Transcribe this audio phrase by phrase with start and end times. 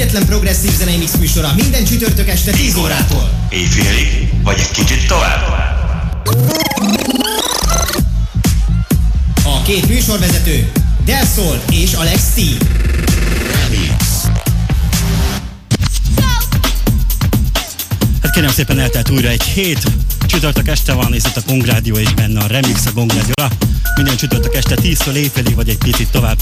[0.00, 3.30] egyetlen progresszív zenei mix műsora minden csütörtök este 10 órától.
[3.50, 5.40] Éjfélig, vagy egy kicsit tovább?
[9.44, 10.70] A két műsorvezető,
[11.04, 12.40] Del Sol és Alex T.
[18.22, 19.82] Hát kérem szépen eltelt újra egy hét,
[20.28, 23.48] csütörtök este van, és itt a Gongrádió és benne a remix a Gongrádióra.
[23.94, 26.38] Minden csütörtök este 10-től éjfélig, vagy egy picit tovább.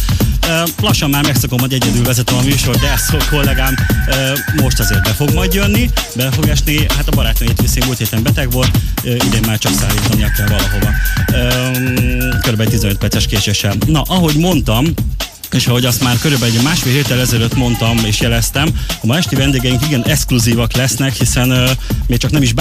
[0.81, 3.75] Lassan már megszokom, hogy egyedül vezetem a műsor, de ezt kollégám
[4.09, 6.87] uh, most azért be fog majd jönni, be fog esni.
[6.97, 10.91] Hát a barátnőjét viszi, múlt héten beteg volt, idén már csak szállítania kell valahova.
[12.41, 13.75] Körülbelül 15 perces késéssel.
[13.87, 14.95] Na, ahogy mondtam,
[15.53, 19.35] és ahogy azt már körülbelül egy másfél héttel ezelőtt mondtam és jeleztem, a ma esti
[19.35, 21.71] vendégeink igen exkluzívak lesznek, hiszen uh,
[22.07, 22.53] még csak nem is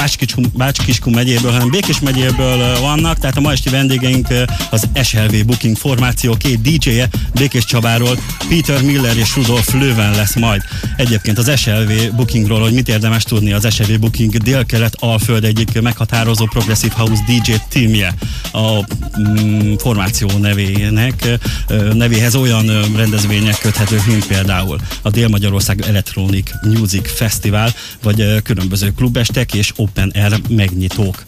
[0.54, 5.46] Bácskiskun megyéből, hanem Békés megyéből uh, vannak, tehát a ma esti vendégeink uh, az SLV
[5.46, 8.18] Booking formáció két DJ-je Békés Csabáról,
[8.50, 10.62] Peter Miller és Rudolf Löwen lesz majd.
[10.98, 16.46] Egyébként az SLV Bookingról, hogy mit érdemes tudni, az SLV Booking délkelet Alföld egyik meghatározó
[16.46, 18.14] Progressive House DJ teamje.
[18.52, 18.86] A
[19.20, 27.74] mm, formáció nevének, uh, nevéhez olyan rendezvények köthetők, mint például a Dél-Magyarország Electronic Music Festival,
[28.04, 31.24] vagy különböző klubestek és open air megnyitók.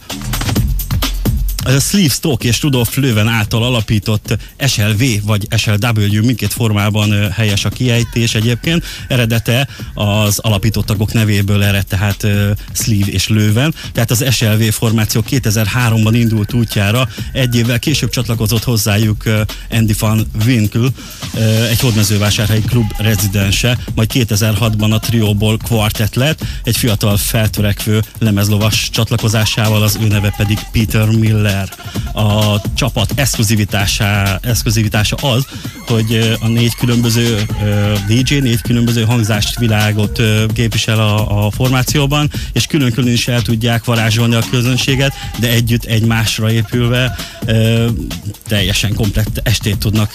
[1.76, 8.34] Sleeve Stock és Rudolf Löwen által alapított SLV vagy SLW mindkét formában helyes a kiejtés
[8.34, 8.84] egyébként.
[9.08, 12.26] Eredete az alapított tagok nevéből ered, tehát
[12.72, 13.74] Sleeve és Löwen.
[13.92, 19.22] Tehát az SLV formáció 2003-ban indult útjára, egy évvel később csatlakozott hozzájuk
[19.70, 20.88] Andy van Winkle,
[21.70, 29.82] egy hódmezővásárhelyi klub rezidense, majd 2006-ban a trióból Quartet lett, egy fiatal feltörekvő lemezlovas csatlakozásával,
[29.82, 31.68] az ő neve pedig Peter Miller Miller.
[32.12, 35.46] A csapat exkluzivitása, exkluzivitása az,
[35.86, 37.46] hogy a négy különböző
[38.06, 40.22] DJ, négy különböző hangzást világot
[40.54, 46.50] képvisel a, a formációban, és külön-külön is el tudják varázsolni a közönséget, de együtt egymásra
[46.52, 47.16] épülve
[48.46, 50.12] teljesen komplett estét tudnak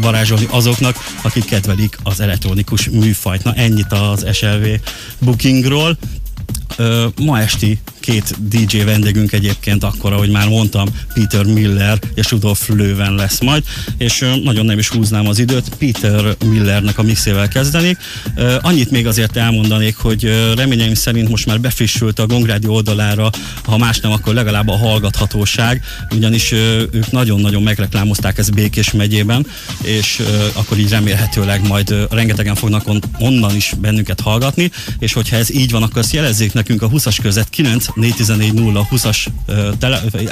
[0.00, 3.44] varázsolni azoknak, akik kedvelik az elektronikus műfajt.
[3.44, 4.66] Na ennyit az SLV
[5.18, 5.96] bookingról.
[7.20, 13.14] Ma esti két DJ vendégünk egyébként akkor, ahogy már mondtam, Peter Miller és Rudolf Löwen
[13.14, 13.62] lesz majd,
[13.98, 17.96] és nagyon nem is húznám az időt, Peter Millernek a mixével kezdenék.
[18.60, 23.30] Annyit még azért elmondanék, hogy reményeim szerint most már befrissült a Gongrádi oldalára,
[23.64, 29.46] ha más nem, akkor legalább a hallgathatóság, ugyanis ők nagyon-nagyon megreklámozták ezt Békés megyében,
[29.82, 30.22] és
[30.52, 32.88] akkor így remélhetőleg majd rengetegen fognak
[33.18, 37.18] onnan is bennünket hallgatni, és hogyha ez így van, akkor azt jelezzék nekünk a 20-as
[37.22, 38.52] között 9 414
[38.90, 39.26] 20-as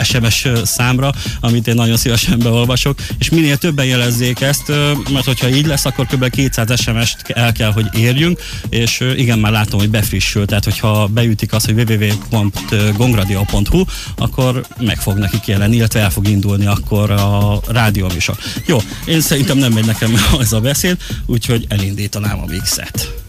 [0.03, 4.73] SMS számra, amit én nagyon szívesen beolvasok, és minél többen jelezzék ezt,
[5.13, 6.31] mert hogyha így lesz, akkor kb.
[6.31, 11.53] 200 SMS-t el kell, hogy érjünk, és igen, már látom, hogy befrissül, tehát hogyha beütik
[11.53, 13.85] azt, hogy www.gongradio.hu,
[14.17, 18.37] akkor meg fog nekik jelenni, illetve el fog indulni akkor a rádió műsor.
[18.67, 20.97] Jó, én szerintem nem megy nekem ez a beszéd,
[21.27, 23.24] úgyhogy elindítanám a mixet.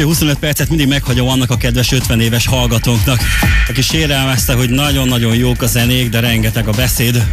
[0.00, 3.20] Első 25 percet mindig meghagyom annak a kedves 50 éves hallgatónknak,
[3.68, 7.26] aki sérelmezte, hogy nagyon-nagyon jók a zenék, de rengeteg a beszéd,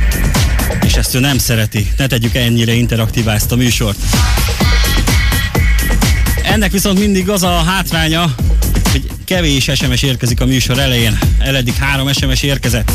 [0.85, 1.91] és ezt ő nem szereti.
[1.97, 3.97] Ne tegyük ennyire interaktívá ezt a műsort.
[6.43, 8.35] Ennek viszont mindig az a hátránya,
[8.91, 11.19] hogy kevés SMS érkezik a műsor elején.
[11.39, 12.91] Eleddig három SMS érkezett.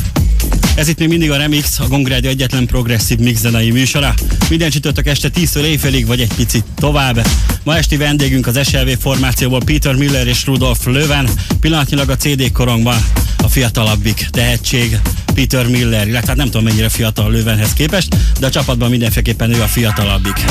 [0.75, 4.15] Ez itt még mindig a Remix, a Gongrádió egyetlen progresszív mix zenei műsora.
[4.49, 7.27] Minden csütörtök este 10-től éjfélig, vagy egy picit tovább.
[7.65, 11.29] Ma esti vendégünk az SLV formációból Peter Miller és Rudolf Löwen.
[11.61, 12.97] Pillanatnyilag a CD korongban
[13.43, 14.99] a fiatalabbik tehetség
[15.35, 19.63] Peter Miller, illetve hát nem tudom mennyire fiatal Löwenhez képest, de a csapatban mindenféleképpen ő
[19.63, 20.45] a fiatalabbik.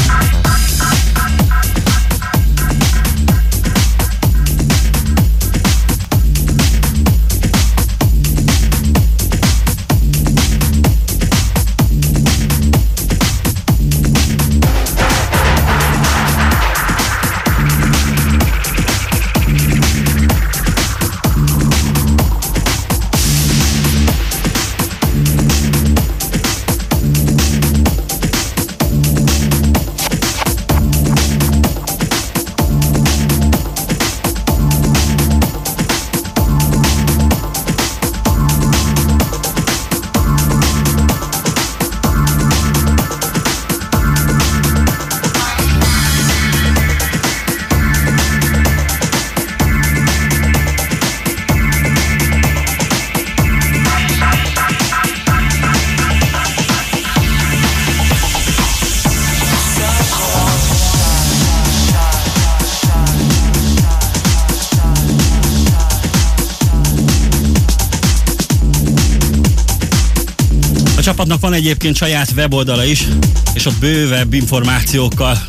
[71.52, 73.08] Van egyébként saját weboldala is,
[73.54, 75.42] és ott bővebb információkkal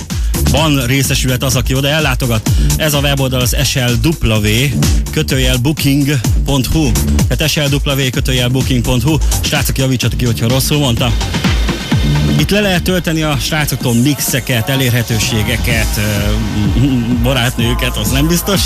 [0.51, 2.51] van részesület az, aki oda ellátogat.
[2.77, 4.11] Ez a weboldal az slw
[5.11, 6.91] kötőjel booking.hu
[7.29, 11.15] tehát slw kötőjel booking.hu Srácok, javítsatok ki, hogyha rosszul mondtam.
[12.39, 16.01] Itt le lehet tölteni a srácoktól mixeket, elérhetőségeket,
[17.23, 18.61] barátnőket, az nem biztos.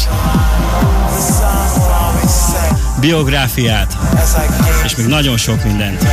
[3.01, 3.97] Biográfiát,
[4.85, 6.05] és még nagyon sok mindent.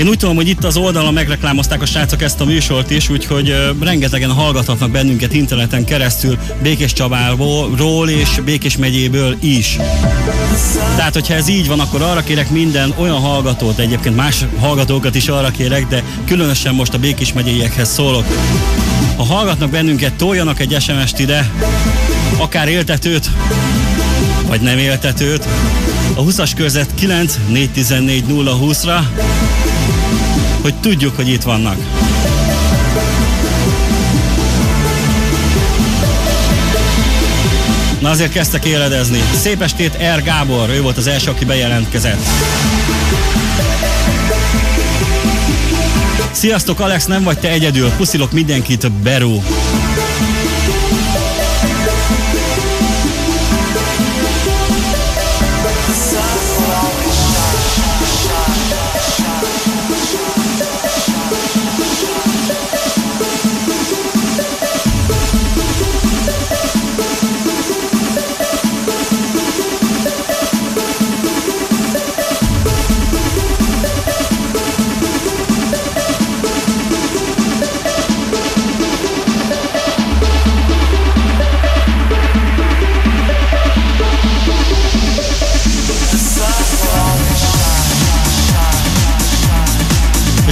[0.00, 3.54] Én úgy tudom, hogy itt az oldalon megreklámozták a srácok ezt a műsort is, úgyhogy
[3.80, 9.78] rengetegen hallgathatnak bennünket interneten keresztül Békés Csabáról és Békés megyéből is.
[10.96, 15.28] Tehát, hogyha ez így van, akkor arra kérek minden olyan hallgatót, egyébként más hallgatókat is
[15.28, 18.24] arra kérek, de különösen most a Békés megyeiekhez szólok.
[19.16, 21.50] Ha hallgatnak bennünket, toljanak egy SMS-t ide,
[22.36, 23.30] akár éltetőt,
[24.46, 25.46] vagy nem éltetőt,
[26.14, 29.00] a 20-as körzet 9 414 020-ra,
[30.62, 31.76] hogy tudjuk, hogy itt vannak.
[38.00, 39.20] Na azért kezdtek éledezni.
[39.40, 40.22] Szép estét R.
[40.22, 42.26] Gábor, ő volt az első, aki bejelentkezett.
[46.32, 49.40] Sziasztok Alex, nem vagy te egyedül, puszilok mindenkit, Beru.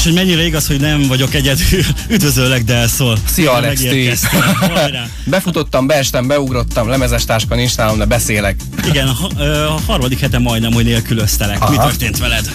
[0.09, 1.83] Hogy mennyire igaz, hogy nem vagyok egyedül.
[2.09, 3.18] Üdvözöllek, Delszól.
[3.25, 3.83] Szia, Alex.
[5.25, 8.57] Befutottam, beestem, beugrottam, lemezes táska nincs nálam, de beszélek.
[8.87, 11.61] Igen, a, a harmadik hete majdnem, hogy nélkülöztelek.
[11.61, 11.71] Aha.
[11.71, 12.51] Mi történt veled?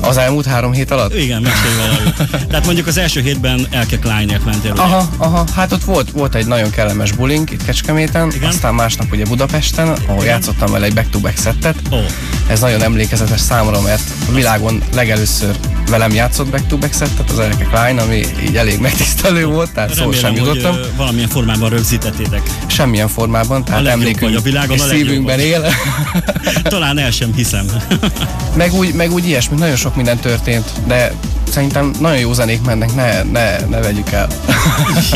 [0.00, 1.14] Az elmúlt három hét alatt?
[1.14, 2.30] Igen, mesélj valamit.
[2.50, 4.72] Tehát mondjuk az első hétben Elke Kleinért mentél.
[4.72, 4.82] Ugye?
[4.82, 8.48] Aha, aha, hát ott volt, volt egy nagyon kellemes bulink itt Kecskeméten, Igen?
[8.48, 10.26] aztán másnap ugye Budapesten, ahol Igen?
[10.26, 11.76] játszottam vele egy back-to-back szettet.
[11.90, 12.04] Oh.
[12.48, 15.56] Ez nagyon emlékezetes számomra, mert a világon legelőször
[15.88, 19.94] velem játszott back to back settet, az Erekek Line, ami így elég megtisztelő volt, tehát
[19.94, 20.74] szó sem hogy jutottam.
[20.74, 22.42] ö, valamilyen formában rögzítettétek.
[22.66, 25.66] Semmilyen formában, tehát legjobb emlékünk vagy a világon, és a szívünkben él.
[26.62, 27.66] Talán el sem hiszem.
[28.56, 31.12] meg, úgy, meg úgy ilyesmi, nagyon sok minden történt, de
[31.50, 34.28] szerintem nagyon jó zenék mennek, ne, ne, ne vegyük el.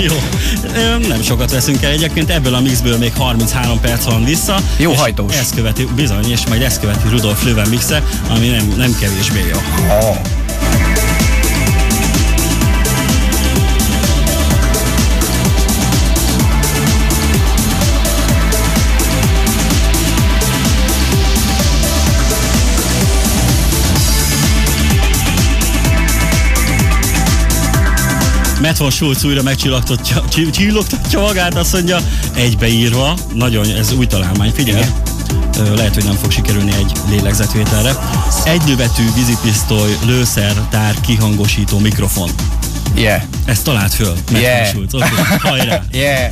[0.00, 0.14] Jó,
[1.08, 1.90] nem sokat veszünk el.
[1.90, 4.60] Egyébként ebből a mixből még 33 perc van vissza.
[4.76, 5.36] Jó hajtós.
[5.36, 9.58] Ezt követi, bizony, és majd ezt követi Rudolf Löwen mixe, ami nem, nem kevésbé jó.
[9.88, 10.39] Oh.
[28.70, 31.98] Matt von Schulz újra megcsillogtatja csi- csillogtatja magát, azt mondja,
[32.34, 34.84] egybeírva, nagyon, ez új találmány, figyelj.
[35.58, 37.96] Ö, Lehet, hogy nem fog sikerülni egy lélegzetvételre.
[38.44, 42.30] Egy lövetű vízipisztoly, lőszer, tár, kihangosító, mikrofon.
[42.94, 43.22] Yeah.
[43.44, 44.14] Ezt talált föl.
[44.30, 44.66] Matt Yeah.
[44.68, 44.94] Schulz.
[44.94, 45.04] Oké,
[45.40, 45.82] hajrá.
[45.92, 46.30] Yeah.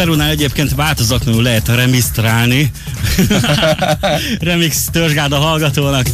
[0.00, 2.70] Miss Berunál egyébként változatlanul lehet remisztrálni.
[4.40, 6.06] Remix törzsgád a hallgatónak.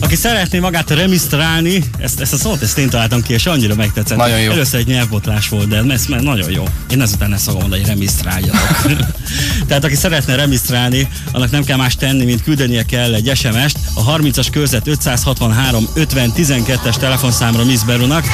[0.00, 4.18] Aki szeretné magát remisztrálni, ezt, ezt a szót ezt én találtam ki, és annyira megtetszett.
[4.18, 4.50] Nagyon jó.
[4.50, 6.64] Először egy nyelvbotlás volt, de ez már nagyon jó.
[6.90, 8.82] Én ezután ezt fogom mondani, hogy remisztráljatok.
[9.68, 14.16] Tehát aki szeretne remisztrálni, annak nem kell más tenni, mint küldenie kell egy SMS-t a
[14.16, 18.24] 30-as körzet 563 50 12-es telefonszámra Miss Berunak.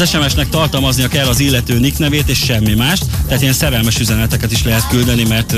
[0.00, 4.52] Az SMS-nek tartalmaznia kell az illető nick nevét és semmi mást, tehát ilyen szerelmes üzeneteket
[4.52, 5.54] is lehet küldeni, mert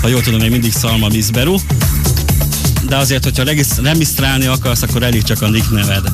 [0.00, 1.56] ha jól tudom, még mindig Szalma Miss Beru.
[2.88, 6.04] De azért, hogyha regisz- remisztrálni akarsz, akkor elég csak a nick neved.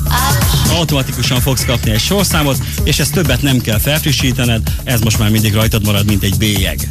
[0.69, 5.53] Automatikusan fogsz kapni egy sorszámot, és ezt többet nem kell felfrissítened, ez most már mindig
[5.53, 6.87] rajtad marad, mint egy bélyeg.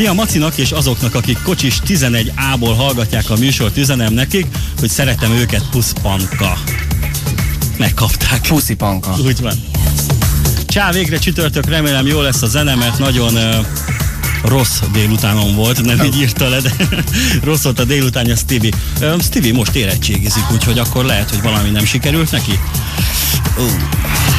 [0.00, 4.46] Szia Macinak és azoknak, akik kocsis 11A-ból hallgatják a műsort, üzenem nekik,
[4.78, 6.58] hogy szeretem őket puszpanka.
[7.76, 8.40] Megkapták.
[8.40, 9.16] Puszi panka.
[9.24, 9.52] Úgy van.
[10.66, 13.66] Csá, végre csütörtök, remélem jó lesz a zene, mert nagyon uh,
[14.44, 16.72] rossz délutánom volt, nem így írta le, de
[17.44, 18.72] rossz volt a délutánja Stevie.
[19.02, 22.58] Um, Stevie most érettségizik, úgyhogy akkor lehet, hogy valami nem sikerült neki.
[23.58, 24.29] Uh.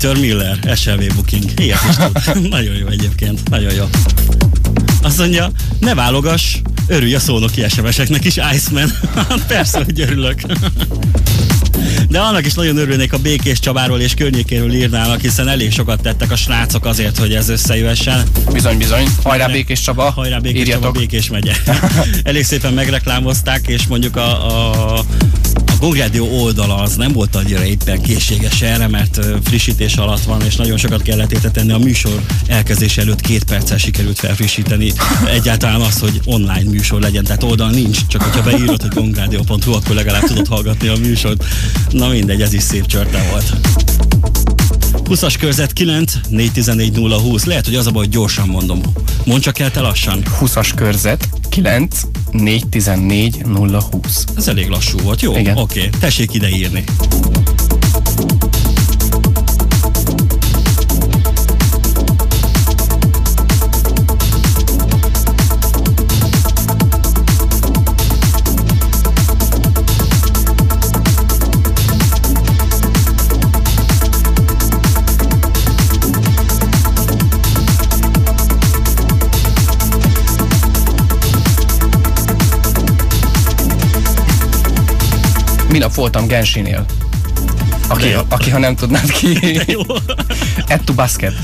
[0.00, 1.60] Peter Miller, SLV Booking.
[1.60, 2.48] Ilyet is tud.
[2.48, 3.84] nagyon jó egyébként, nagyon jó.
[5.02, 8.92] Azt mondja, ne válogass, örülj a szónoki SMS-eknek is, Iceman.
[9.48, 10.40] Persze, hogy örülök.
[12.08, 16.30] De annak is nagyon örülnék, a Békés Csabáról és környékéről írnának, hiszen elég sokat tettek
[16.30, 18.22] a srácok azért, hogy ez összejöhessen.
[18.52, 19.06] Bizony, bizony.
[19.22, 20.10] Hajrá Békés Csaba.
[20.10, 20.84] Hajrá Békés Írjatok.
[20.84, 21.52] Csaba, Békés megye.
[22.22, 25.04] Elég szépen megreklámozták, és mondjuk a, a, a
[25.80, 30.76] Gongrádió oldala az nem volt annyira éppen készséges erre, mert frissítés alatt van, és nagyon
[30.76, 31.74] sokat kellett érte.
[31.74, 34.92] A műsor elkezdése előtt két perccel sikerült felfrissíteni
[35.30, 37.24] egyáltalán az, hogy online műsor legyen.
[37.24, 41.44] Tehát oldal nincs, csak hogyha beírod, hogy gongrádió.hu, akkor legalább tudod hallgatni a műsort.
[41.90, 43.52] Na mindegy, ez is szép csörte volt.
[45.08, 47.44] 20-as körzet 9 414 020.
[47.44, 48.80] Lehet, hogy az a baj, hogy gyorsan mondom.
[49.24, 50.22] Mondd csak el te lassan.
[50.40, 52.00] 20-as körzet 9
[52.30, 53.42] 414
[53.90, 54.24] 020.
[54.36, 55.36] Ez elég lassú volt, jó?
[55.36, 55.56] Igen.
[55.56, 55.90] Oké, okay.
[56.00, 56.84] tessék ide írni.
[85.68, 86.84] Minap voltam Gensinél.
[87.88, 89.38] Aki, aki, ha nem tudnád ki.
[90.84, 91.34] To basket.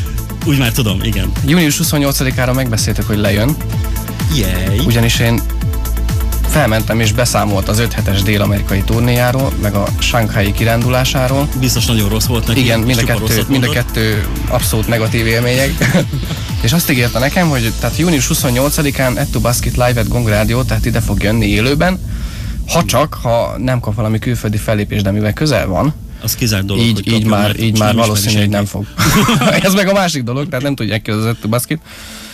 [0.46, 1.32] Úgy már tudom, igen.
[1.46, 3.56] Június 28-ára megbeszéltük, hogy lejön,
[4.34, 4.78] Jej.
[4.86, 5.40] ugyanis én
[6.48, 11.48] felmentem és beszámolt az 5 hetes dél-amerikai turnéjáról, meg a Shanghai kirándulásáról.
[11.60, 12.60] Biztos nagyon rossz volt neki.
[12.60, 15.70] Igen, mind a, kettő, mind a kettő abszolút negatív élmények.
[16.64, 20.86] és azt ígérte nekem, hogy tehát június 28-án Etto Basket Live at Gong Radio, tehát
[20.86, 21.98] ide fog jönni élőben,
[22.68, 26.84] ha csak, ha nem kap valami külföldi fellépés, de mivel közel van, Az kizárt dolog,
[26.84, 28.86] így, hogy így már, mert így már valószínű, hogy nem fog.
[29.62, 31.78] Ez meg a másik dolog, tehát nem tudják ki az Etto Basket.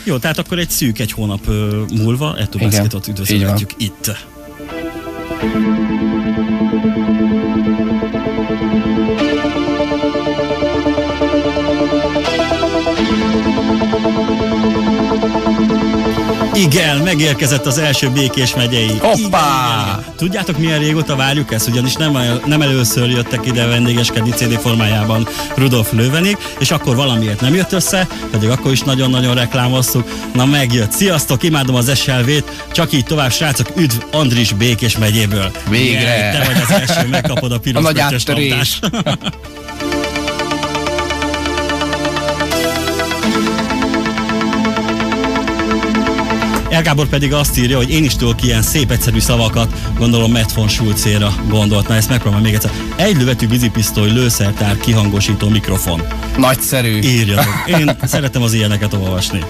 [0.04, 1.46] Jó, tehát akkor egy szűk egy hónap
[1.96, 4.10] múlva Igen, Basketot üdvözölhetjük itt.
[16.60, 18.98] Igen, megérkezett az első Békés megyei.
[18.98, 19.14] Hoppá!
[19.14, 20.14] Igen, igen, igen.
[20.16, 21.68] Tudjátok milyen régóta várjuk ezt?
[21.68, 27.54] Ugyanis nem, nem először jöttek ide vendégeskedni CD formájában Rudolf Löwenig, és akkor valamiért nem
[27.54, 30.28] jött össze, pedig akkor is nagyon-nagyon reklámoztuk.
[30.34, 30.90] Na megjött.
[30.90, 35.50] Sziasztok, imádom az SLV-t, csak így tovább, srácok, üdv Andris Békés megyéből.
[35.68, 36.00] Végre.
[36.00, 38.78] Igen, te vagy az első, megkapod a piros A nagy áttörés.
[46.80, 46.88] labdást.
[46.90, 50.68] Elgábor pedig azt írja, hogy én is tudok ilyen szép egyszerű szavakat, gondolom Matt von
[50.68, 51.88] Schulzéra gondolt.
[51.88, 52.70] Na ezt megpróbálom még egyszer.
[52.96, 56.02] Egy lövetű vízipisztoly, lőszertár, kihangosító mikrofon.
[56.36, 56.98] Nagyszerű.
[56.98, 57.64] Írjatok.
[57.66, 59.44] Én szeretem az ilyeneket olvasni.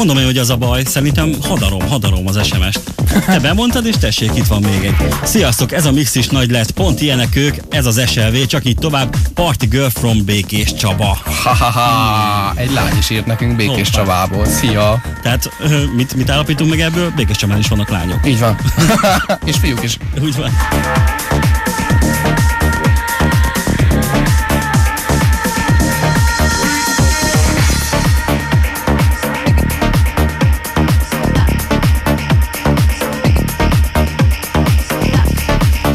[0.00, 2.80] Mondom én, hogy az a baj, szerintem hadarom, hadarom az SMS-t.
[3.26, 4.94] Te bemondtad, és tessék, itt van még egy.
[5.22, 8.76] Sziasztok, ez a mix is nagy lett, pont ilyenek ők, ez az SLV, csak így
[8.76, 11.18] tovább, Party Girl from Békés Csaba.
[11.42, 13.90] Ha-ha-ha, egy lány is írt nekünk Békés Hoppá.
[13.90, 14.46] Csabából.
[14.46, 15.02] Szia!
[15.22, 15.50] Tehát
[15.96, 17.12] mit, mit állapítunk meg ebből?
[17.16, 18.26] Békés Csabán is vannak lányok.
[18.26, 18.58] Így van.
[19.44, 19.96] és fiúk is.
[20.20, 20.50] Úgy van.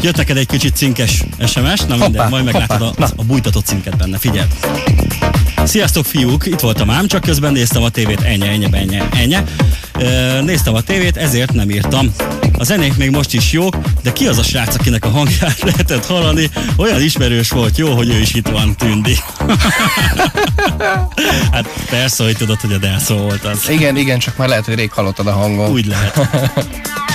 [0.06, 3.66] Jött neked egy kicsit cinkes SMS, na minden, Hoppá, majd meglátod a, hoppá, a bújtatott
[3.66, 4.48] cinket benne, figyeld.
[5.64, 9.36] Sziasztok fiúk, itt voltam ám, csak közben néztem a tévét, ennyi, ennyi, ennyi, ennyi.
[9.98, 12.12] Ö, Néztem a tévét, ezért nem írtam.
[12.58, 16.06] A zenék még most is jók, de ki az a srác, akinek a hangját lehetett
[16.06, 16.50] hallani?
[16.76, 19.18] Olyan ismerős volt, jó, hogy ő is itt van, Tündi.
[21.52, 23.68] hát persze, hogy tudod, hogy a Delszó volt az.
[23.68, 25.70] Igen, igen, csak már lehet, hogy rég hallottad a hangon.
[25.70, 26.20] Úgy lehet.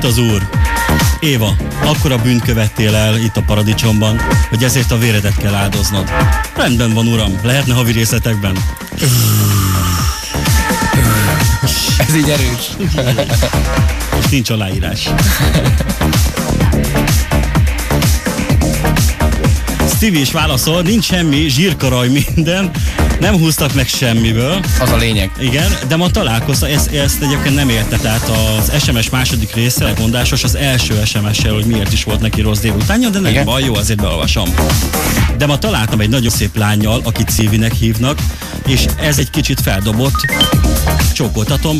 [0.00, 0.48] szólt az úr.
[1.20, 6.10] Éva, akkora bűnt követtél el itt a paradicsomban, hogy ezért a véredet kell áldoznod.
[6.56, 8.56] Rendben van, uram, lehetne havi részletekben.
[11.98, 12.92] Ez így erős.
[14.14, 15.08] Most nincs aláírás.
[19.94, 22.70] Stevie is válaszol, nincs semmi, zsírkaraj minden,
[23.20, 24.60] nem húztak meg semmiből.
[24.80, 25.30] Az a lényeg.
[25.38, 30.44] Igen, de ma találkoztam, ezt, ezt egyébként nem érte, tehát az SMS második része mondásos
[30.44, 34.00] az első SMS-sel, hogy miért is volt neki rossz délutánja, de nem baj, jó, azért
[34.00, 34.54] beolvasom.
[35.38, 38.18] De ma találtam egy nagyon szép lányjal, akit Szívinek hívnak,
[38.66, 40.26] és ez egy kicsit feldobott.
[41.12, 41.78] Csókoltatom,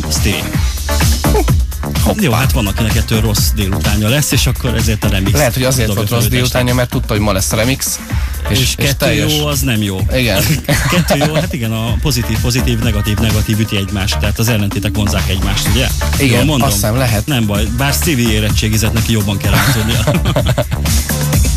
[2.13, 2.25] Stay.
[2.25, 5.31] Jó, hát van, akinek ettől rossz délutánja lesz, és akkor ezért a remix.
[5.37, 7.99] Lehet, hogy azért volt rossz délutánja, mert tudta, hogy ma lesz remix.
[8.49, 9.35] És, és kettő teljes.
[9.37, 9.99] jó, az nem jó.
[10.13, 10.43] Igen.
[10.91, 15.29] Kettő jó, hát igen, a pozitív, pozitív, negatív, negatív üti egymást, tehát az ellentétek vonzák
[15.29, 15.87] egymást, ugye?
[16.19, 16.67] Igen, Jól mondom?
[16.67, 17.25] azt hiszem, lehet.
[17.25, 20.03] Nem baj, bár Stevie érettségizett neki jobban kell átudnia.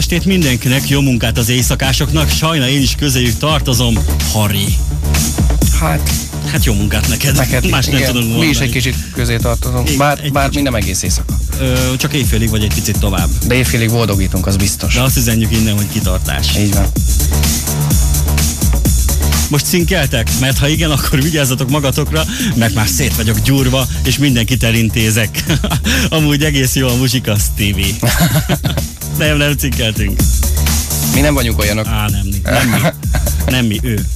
[0.00, 3.98] estét mindenkinek, jó munkát az éjszakásoknak, sajna én is közéjük tartozom,
[4.32, 4.76] Harry.
[5.80, 6.10] Hát,
[6.50, 8.44] Hát jó munkát neked, neked más nem igen, tudunk mondani.
[8.46, 10.62] mi is egy kicsit közé tartozunk, bár, egy bár kicsit.
[10.62, 11.38] mi nem egész éjszaka.
[11.60, 13.28] Ö, csak éjfélig vagy egy picit tovább.
[13.46, 14.94] De évfélig boldogítunk, az biztos.
[14.94, 16.56] De azt üzenjük innen, hogy kitartás.
[16.58, 16.86] Így van.
[19.50, 20.30] Most szinkeltek?
[20.40, 22.24] Mert ha igen, akkor vigyázzatok magatokra,
[22.54, 25.44] mert már szét vagyok gyúrva, és mindenkit elintézek.
[26.08, 27.94] Amúgy egész jó a muzsika, Stevie.
[29.18, 30.20] nem, nem cinkeltünk.
[31.14, 31.86] Mi nem vagyunk olyanok.
[31.86, 32.40] Á, nem, mi.
[32.44, 32.78] nem mi.
[33.46, 34.06] Nem mi, ő.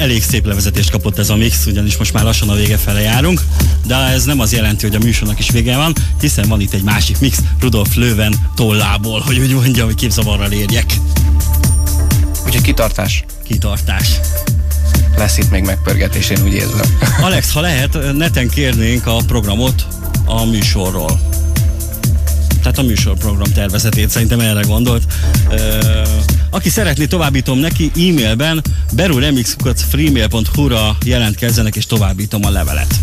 [0.00, 3.40] Elég szép levezetést kapott ez a mix, ugyanis most már lassan a vége fele járunk,
[3.86, 6.82] de ez nem az jelenti, hogy a műsornak is vége van, hiszen van itt egy
[6.82, 10.94] másik mix, Rudolf Löwen tollából, hogy úgy mondjam, hogy képzavarral érjek.
[12.46, 13.24] Úgyhogy kitartás.
[13.44, 14.08] Kitartás.
[15.16, 16.98] Lesz itt még megpörgetés, én úgy érzem.
[17.26, 19.86] Alex, ha lehet, neten kérnénk a programot
[20.24, 21.20] a műsorról.
[22.62, 25.02] Tehát a műsorprogram tervezetét szerintem erre gondolt.
[25.50, 25.99] Ö,
[26.50, 32.94] aki szeretné, továbbítom neki e-mailben beruremixkukat.freemail.hu-ra jelentkezzenek és továbbítom a levelet.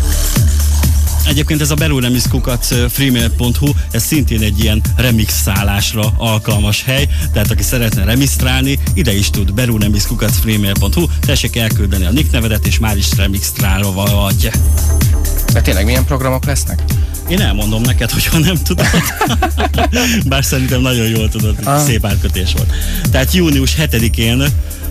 [1.28, 7.62] Egyébként ez a beruremixkukat freemail.hu, ez szintén egy ilyen remix szállásra alkalmas hely, tehát aki
[7.62, 13.08] szeretne remisztrálni, ide is tud beruremixkukat freemail.hu, tessék elküldeni a nick nevedet, és már is
[13.16, 14.50] remixtrálva vagy.
[15.52, 16.82] De tényleg milyen programok lesznek?
[17.28, 18.86] Én elmondom neked, hogyha nem tudod.
[20.28, 21.80] Bár szerintem nagyon jól tudod, Ah.
[21.80, 22.72] szép átkötés volt.
[23.10, 24.44] Tehát június 7-én,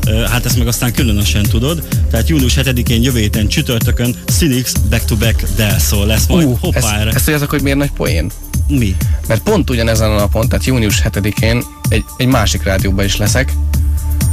[0.08, 5.06] ö, hát ezt meg aztán különösen tudod, tehát június 7-én jövő héten csütörtökön Cynics Back
[5.06, 6.46] to Back Del Sol lesz majd.
[6.48, 8.32] Ú, Hoppá, ezt, ezt hogy miért nagy poén?
[8.68, 8.96] Mi?
[9.28, 13.54] Mert pont ugyanezen a napon, tehát június 7-én egy, egy másik rádióban is leszek,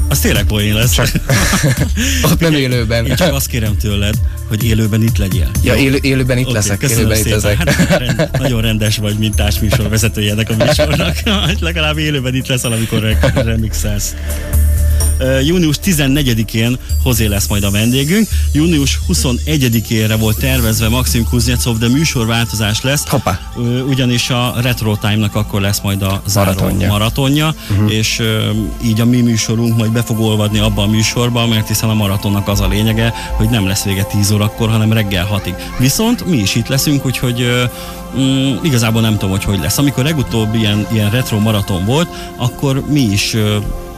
[0.09, 0.93] Az tényleg poén lesz.
[0.93, 1.13] Csak-
[2.33, 3.07] ott nem élőben.
[3.07, 4.15] Én csak azt kérem tőled,
[4.49, 5.51] hogy élőben itt legyél.
[5.63, 7.57] Ja, élő, élőben itt Oké, leszek, élőben itt leszek.
[7.57, 11.17] Hát, rend, nagyon rendes vagy, mint társműsor vezetője ennek a műsornak.
[11.47, 14.15] Hát legalább élőben itt leszel, amikor re- remixelsz.
[15.45, 18.29] Június 14-én Hozé lesz majd a vendégünk.
[18.53, 23.09] Június 21-ére volt tervezve Maxim Kuznetsov, de műsorváltozás lesz.
[23.09, 23.41] Hoppá.
[23.89, 26.89] Ugyanis a Retro Time-nak akkor lesz majd a záró Maratonja.
[26.89, 27.95] maratonja, uh-huh.
[27.95, 28.23] és
[28.85, 32.49] így a mi műsorunk majd be fog olvadni abba a műsorba, mert hiszen a maratonnak
[32.49, 35.55] az a lényege, hogy nem lesz vége 10 órakor, hanem reggel 6-ig.
[35.79, 37.47] Viszont mi is itt leszünk, úgyhogy
[38.19, 39.79] mm, igazából nem tudom, hogy hogy lesz.
[39.79, 43.37] Amikor legutóbb ilyen, ilyen retro maraton volt, akkor mi is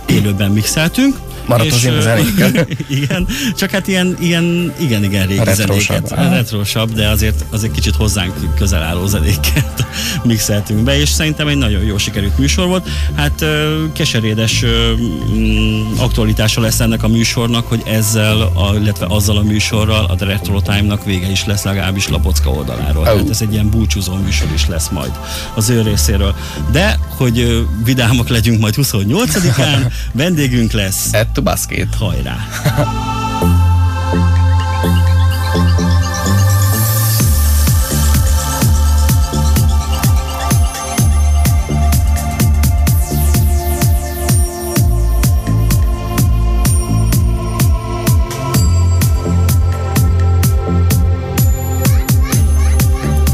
[0.09, 2.67] élőben mixeltünk, Maratozni és, ö, zenékkel.
[3.01, 3.27] igen,
[3.57, 6.07] csak hát ilyen, ilyen igen, igen, régi Retrósabb.
[6.07, 6.31] zenéket.
[6.33, 9.87] Retrosabb, de azért, azért kicsit hozzánk közel álló zenéket
[10.25, 12.89] mixeltünk be, és szerintem egy nagyon jó sikerült műsor volt.
[13.15, 13.45] Hát
[13.93, 20.25] keserédes mm, aktualitása lesz ennek a műsornak, hogy ezzel, a, illetve azzal a műsorral a
[20.25, 23.03] Retro Time-nak vége is lesz legalábbis Lapocka oldaláról.
[23.03, 23.05] Ó.
[23.05, 25.11] Hát ez egy ilyen búcsúzó műsor is lesz majd
[25.55, 26.35] az ő részéről.
[26.73, 31.95] De, hogy vidámak legyünk majd 28-án, vendégünk lesz to basket.
[31.95, 32.37] Hajrá!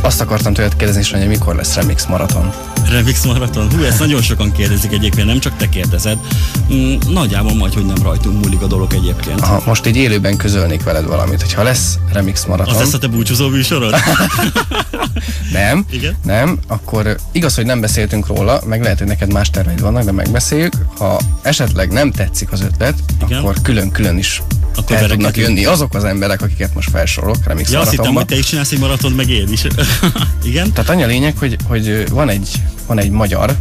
[0.02, 2.71] Azt akartam tőled kérdezni, hogy mikor lesz Remix Maraton.
[2.92, 3.70] Remix maraton?
[3.70, 6.18] Hú, ezt nagyon sokan kérdezik egyébként, nem csak te kérdezed.
[6.72, 9.40] Mm, nagyjából majd, hogy nem rajtunk múlik a dolog egyébként.
[9.40, 12.74] Ha most így élőben közölnék veled valamit, hogyha lesz Remix Maraton.
[12.74, 13.94] Az lesz a te búcsúzó műsorod?
[15.52, 16.16] Nem, Igen?
[16.24, 20.12] nem, akkor igaz, hogy nem beszéltünk róla, meg lehet, hogy neked más terveid vannak, de
[20.12, 20.72] megbeszéljük.
[20.98, 23.38] Ha esetleg nem tetszik az ötlet, Igen.
[23.38, 24.42] akkor külön-külön is
[24.76, 28.20] Akkor el tudnak jönni azok az emberek, akiket most felsorolok Remix ja, azt hittem, Maratonba.
[28.20, 29.66] hogy te is csinálsz egy maraton, meg én is.
[30.44, 30.72] Igen?
[30.72, 32.48] Tehát annyi a lényeg, hogy, hogy van, egy,
[32.94, 33.56] van egy magyar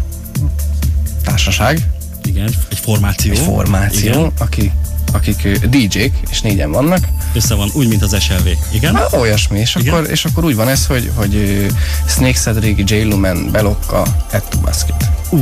[1.23, 1.87] társaság,
[2.23, 3.31] Igen, egy formáció.
[3.31, 4.31] egy formáció, Igen.
[4.37, 4.71] aki,
[5.13, 8.47] akik DJ-k, és négyen vannak, Össze van, úgy, mint az SLV.
[8.71, 8.95] Igen?
[8.95, 9.93] Hát olyasmi, és Igen.
[9.93, 11.65] akkor, és akkor úgy van ez, hogy, hogy
[12.07, 13.01] Snake Cedric, J.
[13.01, 15.09] Lumen, Belokka, Ettu Basket.
[15.29, 15.39] Ú,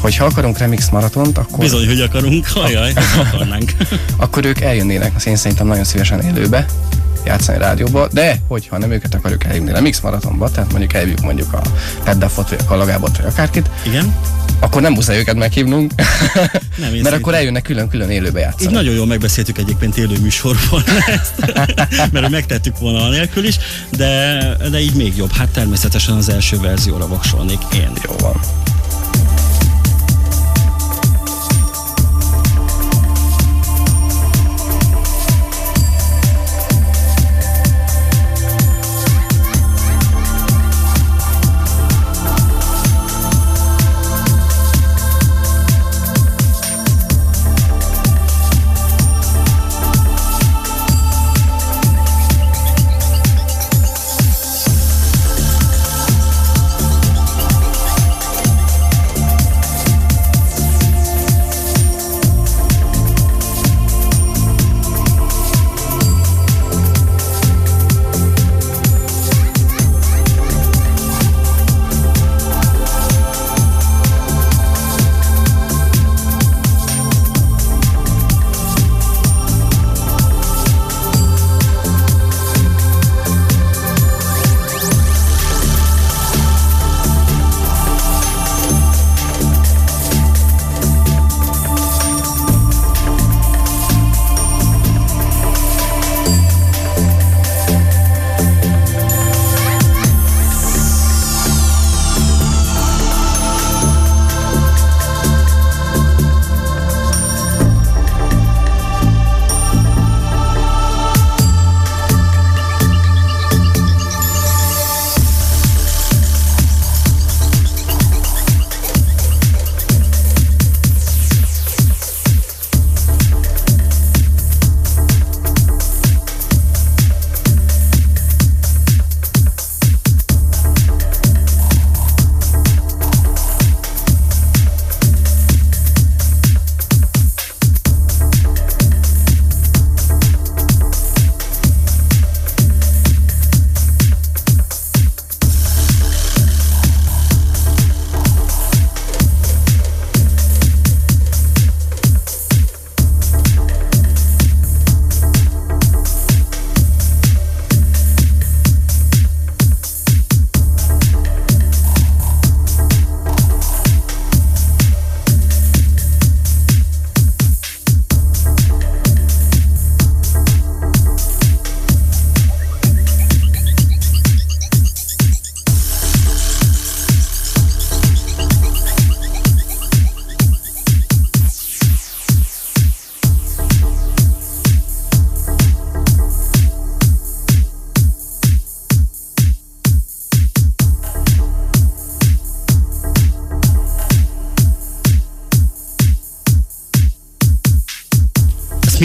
[0.00, 2.46] Hogyha akarunk remix maratont, akkor, bizony, hogy akarunk.
[2.54, 3.72] Ajaj, ezt akarnánk.
[4.16, 6.66] akkor ők eljönnének, azt én szerintem nagyon szívesen élőbe
[7.24, 11.60] játszani rádióba, de hogyha nem őket akarjuk eljönni remix maratonba, tehát mondjuk eljövjük mondjuk a
[12.04, 14.14] Peddafot, vagy a Kalagábot, vagy akárkit, Igen?
[14.60, 16.06] akkor nem muszáj őket meghívnunk, Nem,
[16.78, 18.72] mert szerintem- akkor eljönnek külön-külön élőbe Így játszani.
[18.74, 20.82] nagyon jól megbeszéltük egyébként élő műsorban
[21.20, 21.54] ezt,
[22.12, 23.58] mert megtettük volna anélkül is,
[23.90, 24.38] de,
[24.70, 25.32] de így még jobb.
[25.32, 27.90] Hát természetesen az első verzióra voksolnék én.
[28.08, 28.40] Jó van.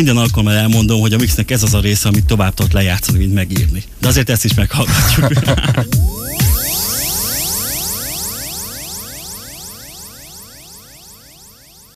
[0.08, 3.34] Minden alkalommal elmondom, hogy a mixnek ez az a része, amit tovább tudott lejátszani, mint
[3.34, 3.84] megírni.
[4.00, 5.32] De azért ezt is meghallgatjuk.